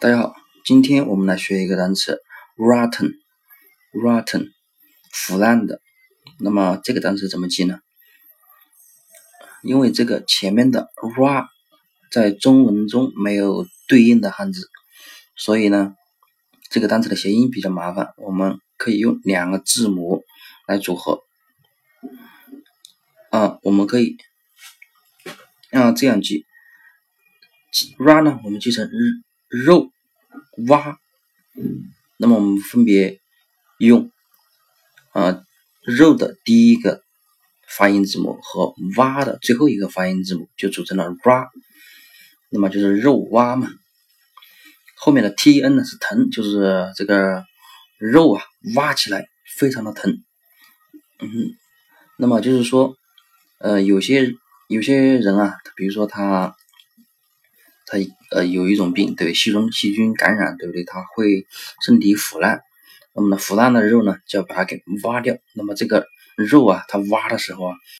[0.00, 2.22] 大家好，今天我们来学一个单词
[2.56, 4.48] rotten，rotten，
[5.12, 5.82] 腐烂的。
[6.38, 7.80] 那么这个单词怎么记呢？
[9.62, 11.46] 因为这个前面的 r
[12.10, 14.70] 在中文中没有对应的汉字，
[15.36, 15.94] 所以呢，
[16.70, 18.14] 这个单词的谐音比较麻烦。
[18.16, 20.24] 我们可以用两个字母
[20.66, 21.24] 来组合。
[23.28, 24.16] 啊，我们可以
[25.72, 26.46] 啊这样记
[27.98, 28.90] ，r 呢，我们记成日。
[29.50, 29.90] 肉
[30.68, 30.96] 蛙，
[32.16, 33.18] 那么我们分别
[33.78, 34.12] 用
[35.10, 35.42] 啊
[35.82, 37.02] 肉的第一个
[37.66, 41.48] 发音字母和蛙的最后一个发音字母，就组成了 ra，
[42.48, 43.68] 那么就是肉蛙嘛。
[44.94, 47.44] 后面的 tn 呢是疼，就是这个
[47.98, 48.44] 肉啊
[48.76, 49.26] 挖起来
[49.56, 50.22] 非常的疼。
[51.18, 51.28] 嗯，
[52.18, 52.94] 那么就是说，
[53.58, 54.32] 呃，有些
[54.68, 56.54] 有些人啊，比如说他。
[57.90, 57.98] 它
[58.30, 60.84] 呃有一种病，对，细菌细菌感染，对不对？
[60.84, 61.44] 它会
[61.84, 62.62] 身体腐烂，
[63.16, 65.36] 那么呢腐烂的肉呢就要把它给挖掉。
[65.54, 66.06] 那么这个
[66.36, 67.74] 肉啊，它挖的时候啊。